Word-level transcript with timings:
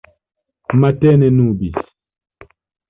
Matene 0.79 1.27
nubis. 1.35 1.77